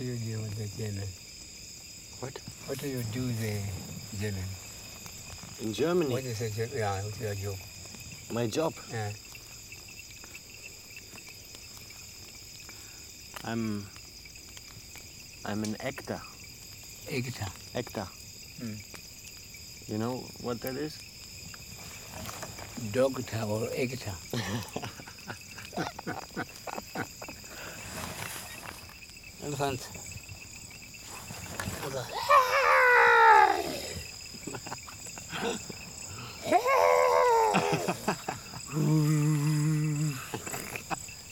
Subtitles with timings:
[0.00, 1.08] do you do with the German?
[2.20, 2.32] What?
[2.66, 3.60] What do you do there,
[4.18, 4.44] German?
[5.60, 6.70] In Germany, What is German?
[6.74, 7.58] Yeah, what's your job?
[8.32, 9.12] my job, Yeah.
[13.44, 13.84] I'm
[15.44, 16.20] I'm an actor.
[17.12, 17.46] Actor.
[17.74, 18.06] Actor.
[18.60, 18.74] Hmm.
[19.86, 20.96] You know what that is?
[22.92, 24.14] Doctor or actor.
[29.60, 29.88] Elephant.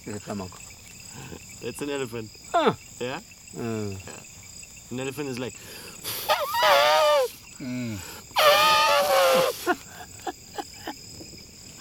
[0.05, 0.51] It's a camel.
[1.63, 2.31] That's an elephant.
[2.53, 2.77] Ah.
[3.01, 3.21] Yeah?
[3.57, 3.97] Mm.
[4.91, 5.55] An elephant is like
[7.59, 7.97] Mm.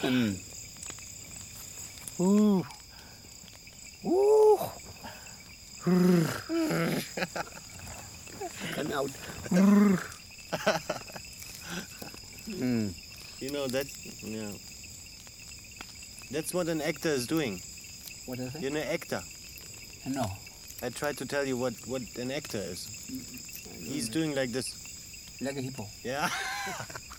[0.02, 0.38] mm.
[2.22, 2.66] Ooh.
[4.06, 4.60] Ooh.
[5.88, 6.28] Come
[8.92, 9.08] out.
[12.50, 12.94] mm.
[13.58, 13.88] Know that
[14.22, 14.52] yeah.
[16.32, 17.60] That's what an actor is doing.
[18.26, 18.62] What is it?
[18.62, 19.22] You're an actor.
[20.06, 20.26] No.
[20.84, 22.86] I tried to tell you what, what an actor is.
[22.86, 23.94] Mm-hmm.
[23.94, 24.68] He's doing like this.
[25.42, 25.86] Like a hippo.
[26.04, 26.30] Yeah,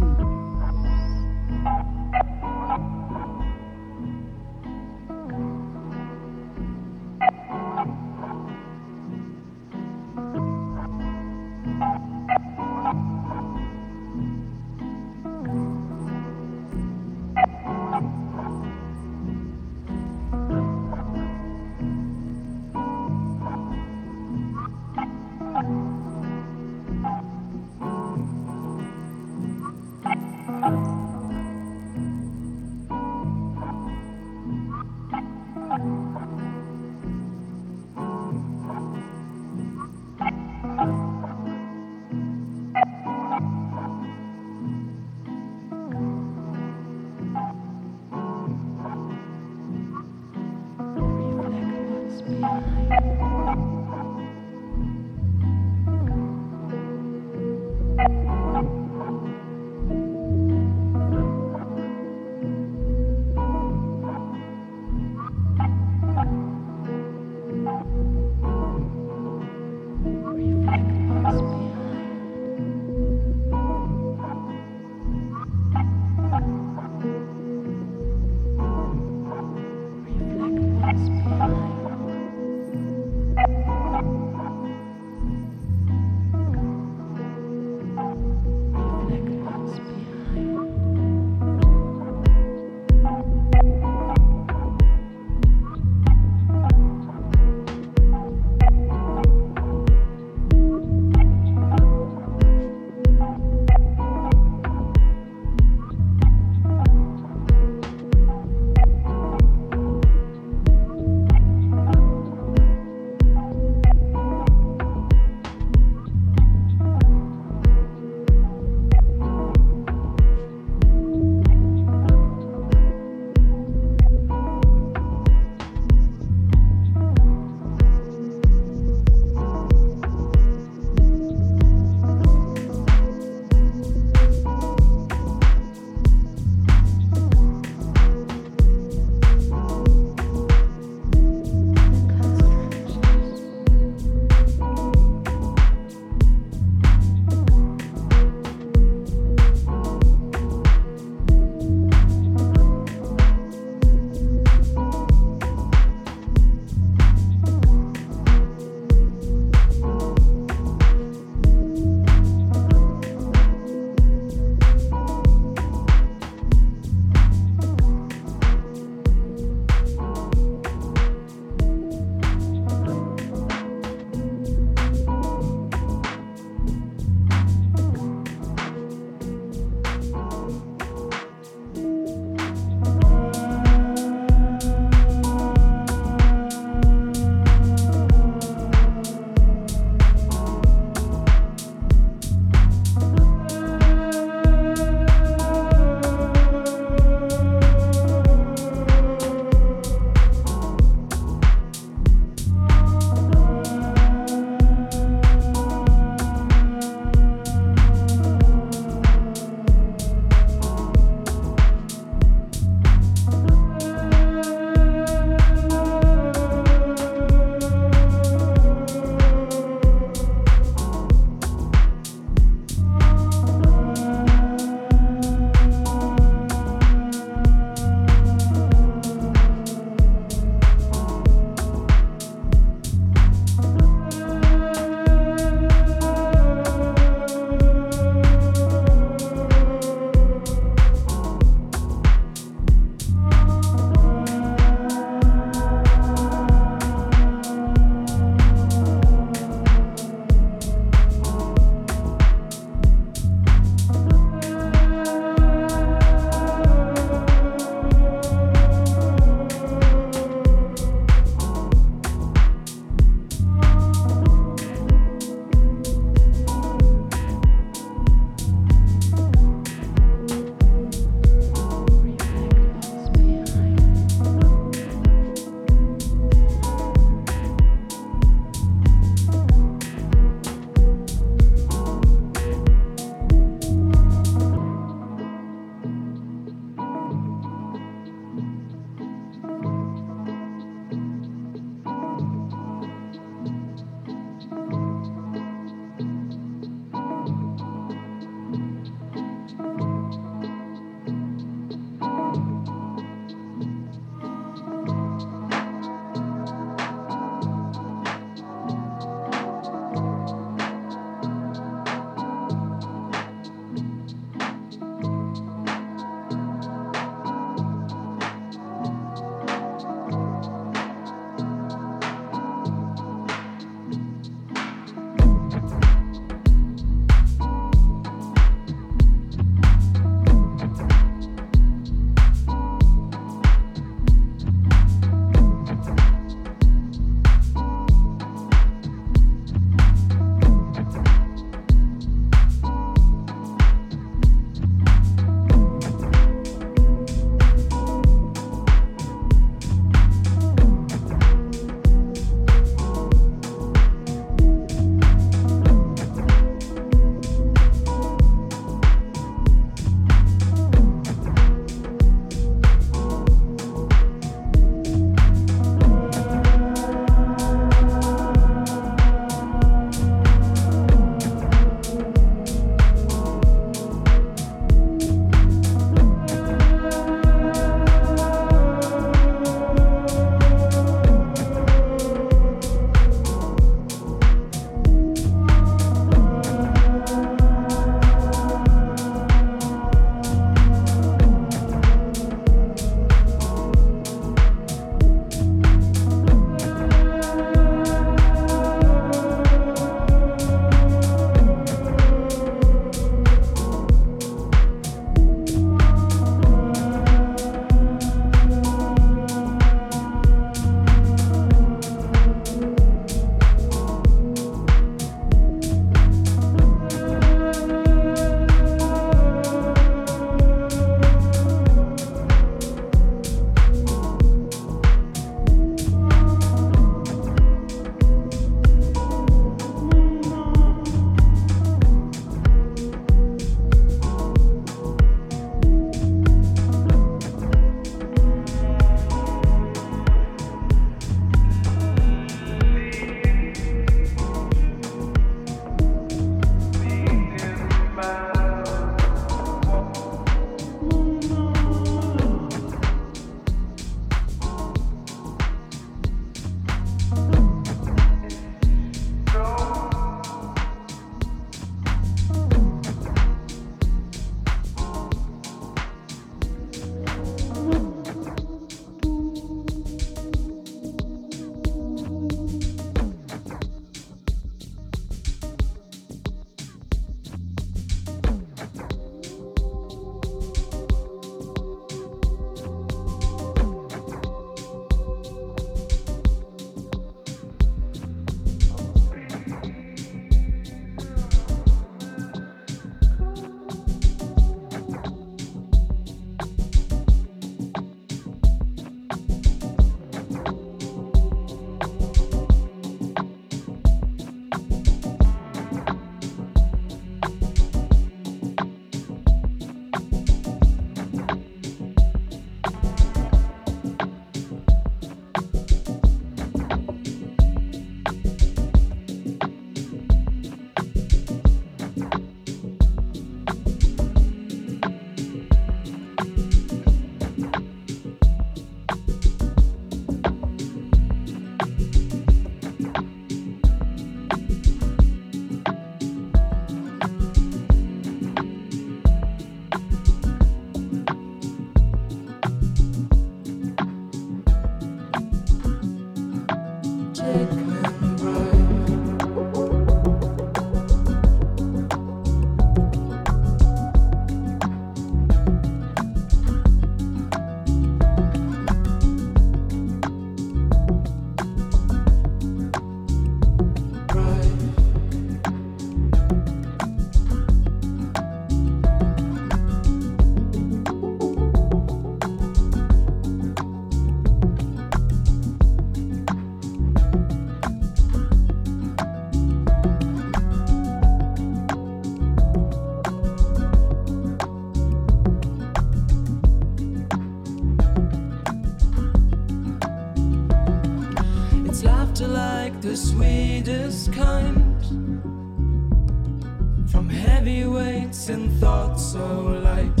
[597.50, 599.26] heavy weights in thoughts so
[599.64, 600.00] light.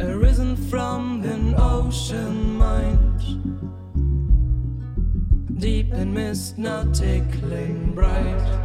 [0.00, 3.20] Arisen from an ocean mind,
[5.60, 8.64] deep in mist now tickling bright.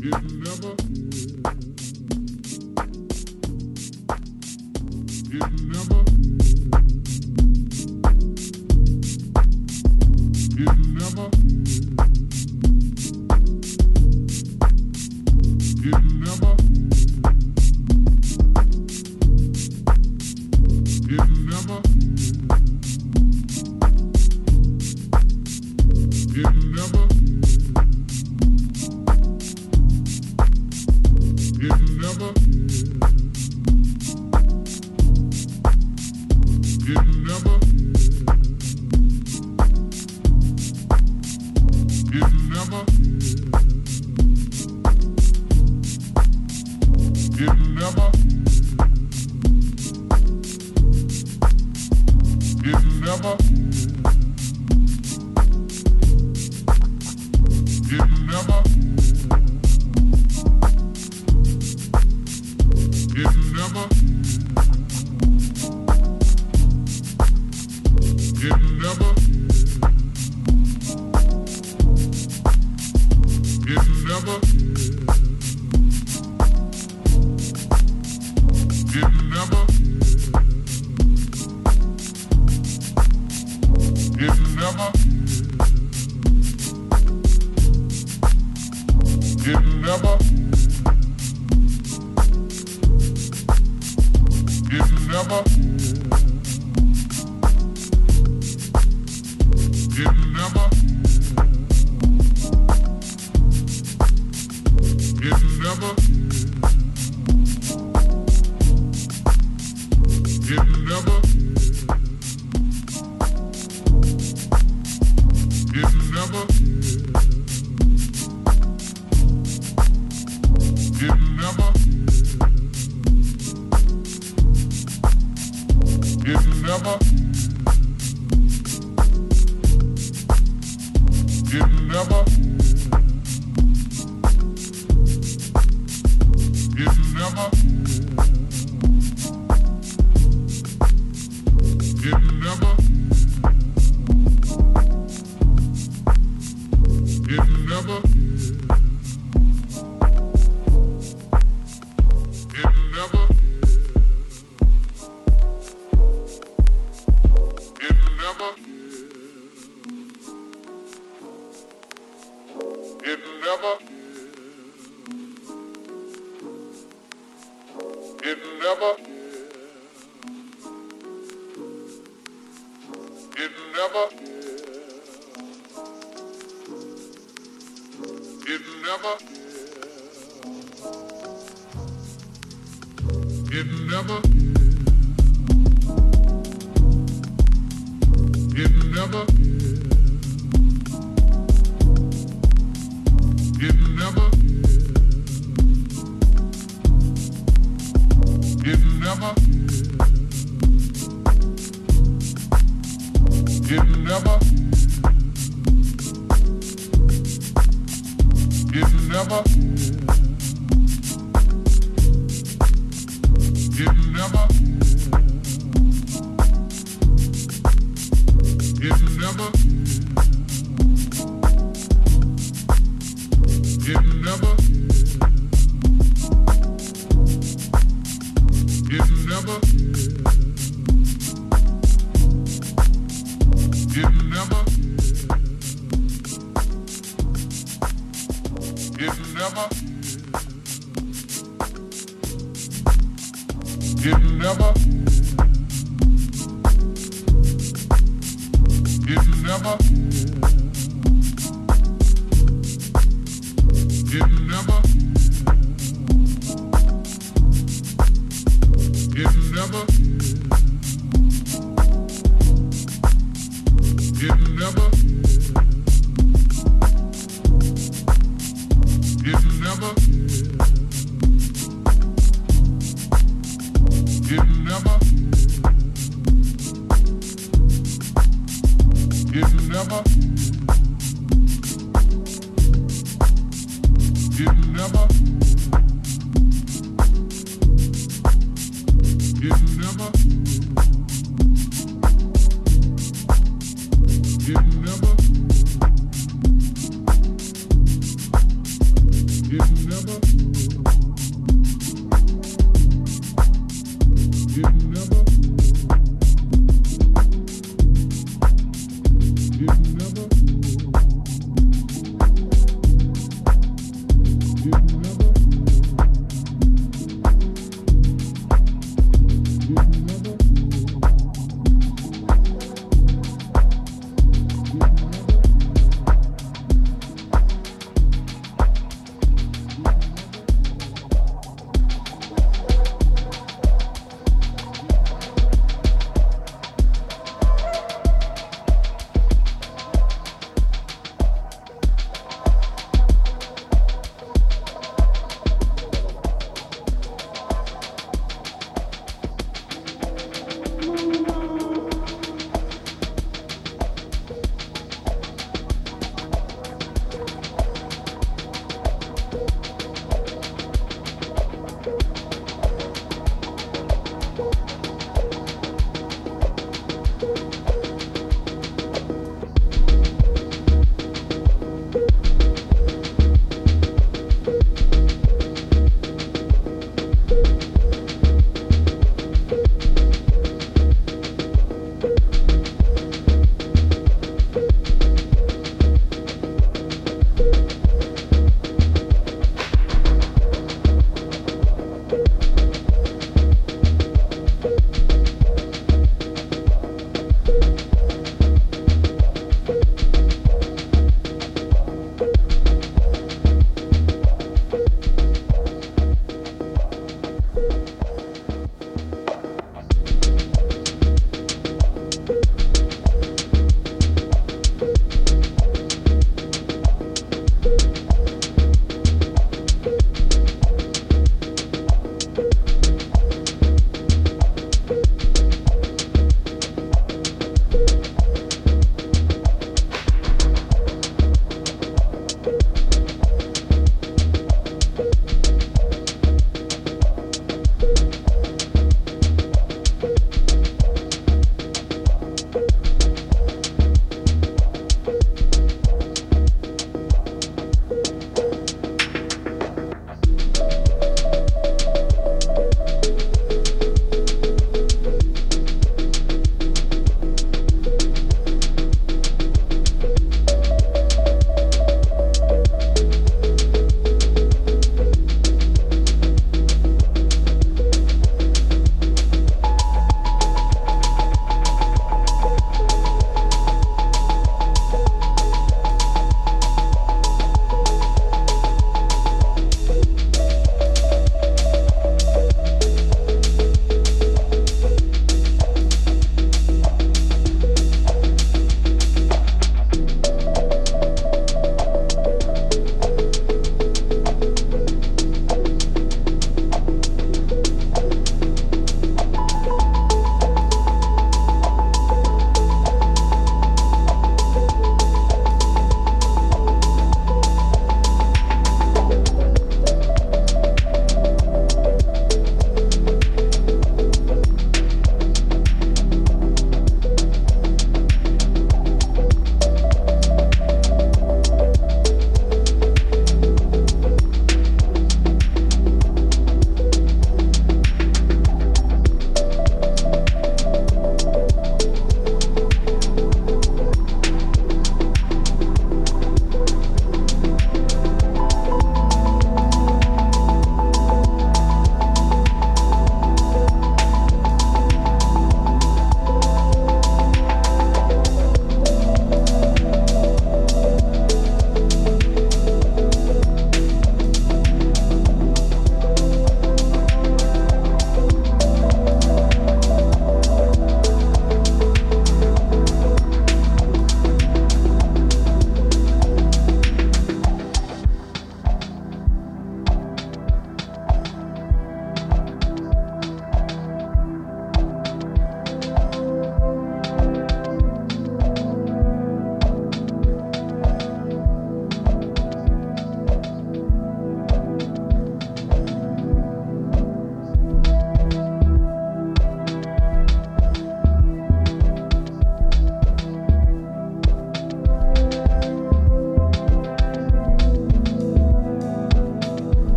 [0.00, 1.57] It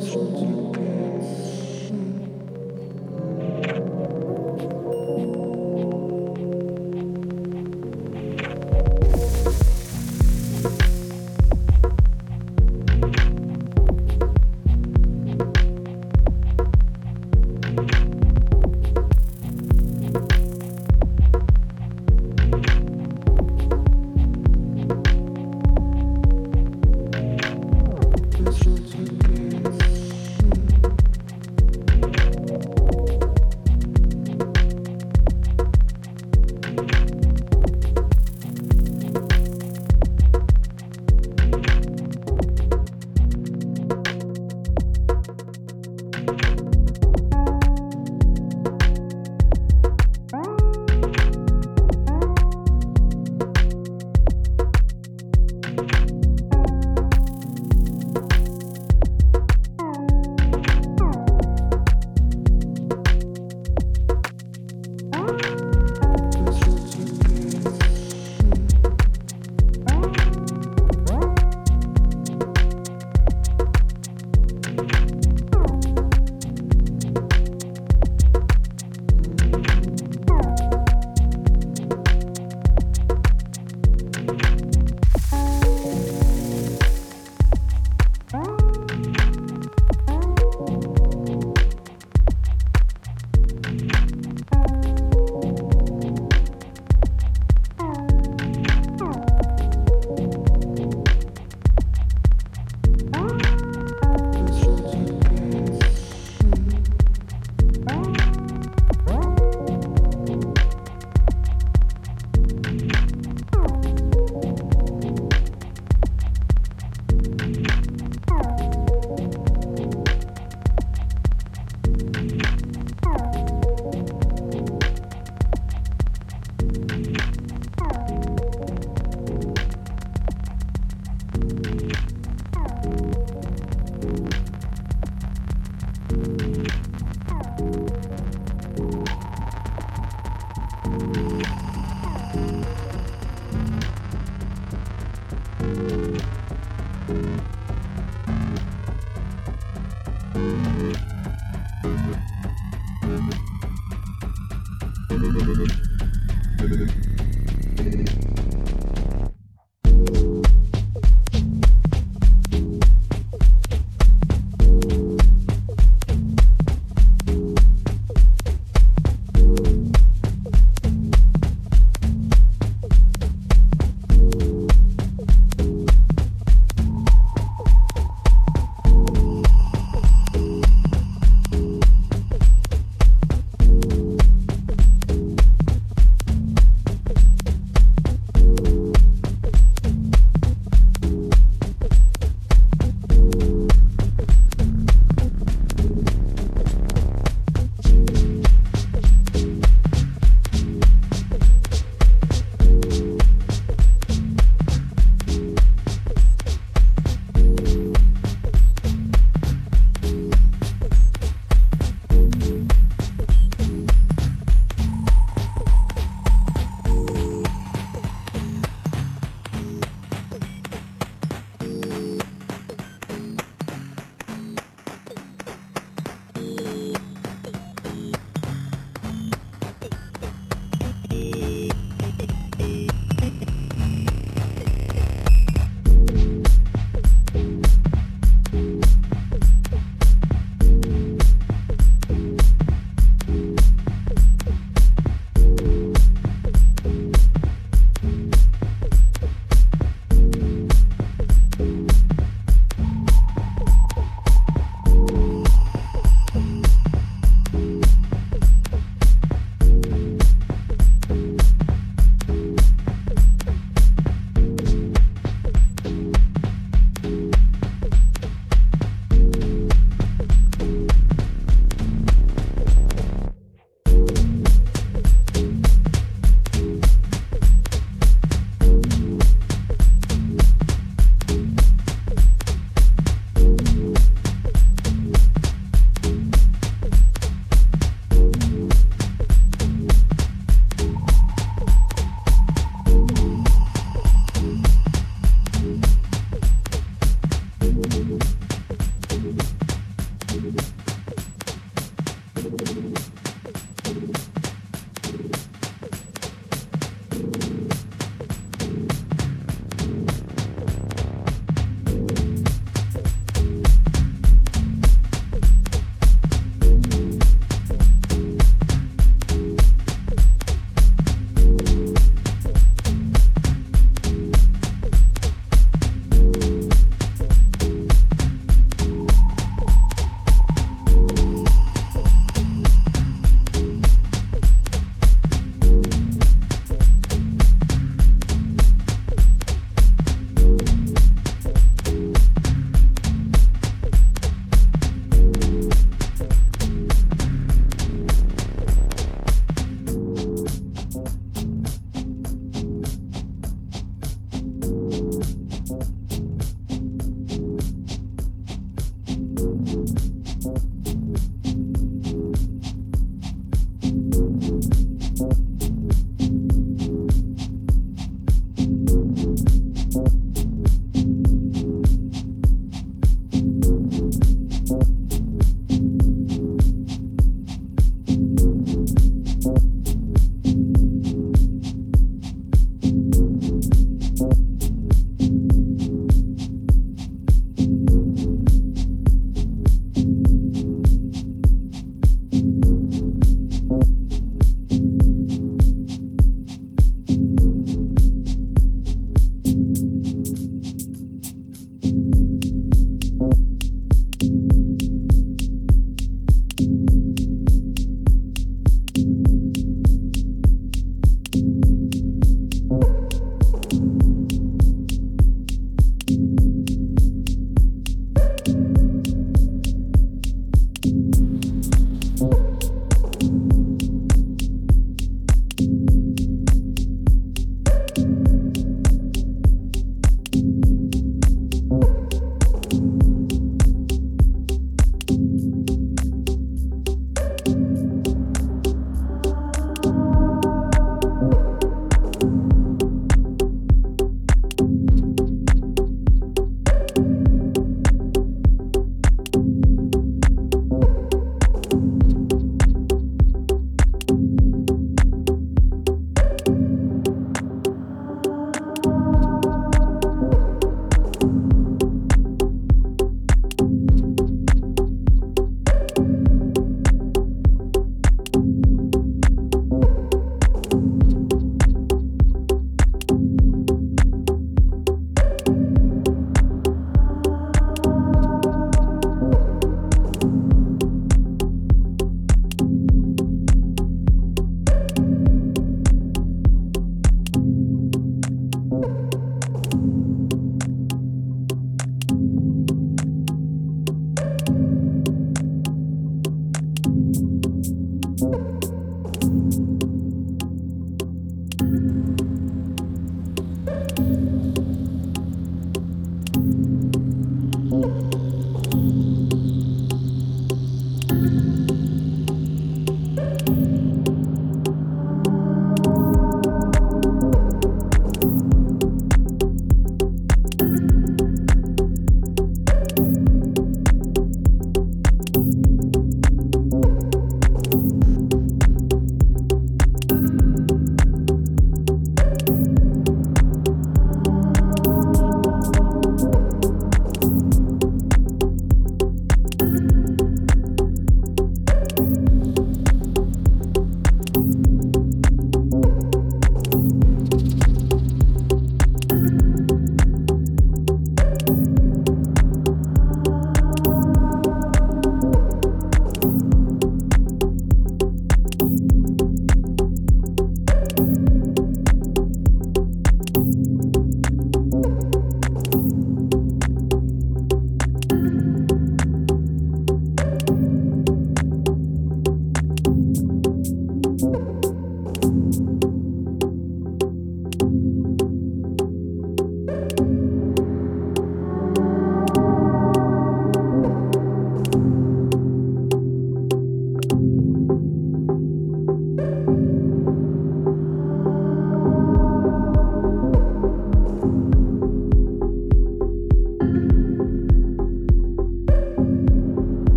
[0.00, 0.47] 数据。